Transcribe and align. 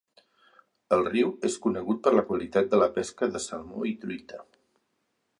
El 0.95 1.03
riu 1.09 1.27
és 1.49 1.57
conegut 1.65 1.99
per 2.07 2.13
la 2.15 2.23
qualitat 2.29 2.71
de 2.71 2.79
la 2.83 2.87
pesca 2.95 3.29
de 3.35 3.41
salmó 3.43 3.83
i 3.91 3.93
truita. 4.07 4.41